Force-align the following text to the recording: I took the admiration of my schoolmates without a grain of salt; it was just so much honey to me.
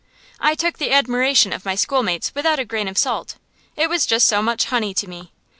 I 0.39 0.55
took 0.55 0.79
the 0.79 0.91
admiration 0.91 1.53
of 1.53 1.63
my 1.63 1.75
schoolmates 1.75 2.33
without 2.33 2.57
a 2.57 2.65
grain 2.65 2.87
of 2.87 2.97
salt; 2.97 3.35
it 3.75 3.87
was 3.87 4.07
just 4.07 4.25
so 4.25 4.41
much 4.41 4.65
honey 4.65 4.95
to 4.95 5.07
me. 5.07 5.31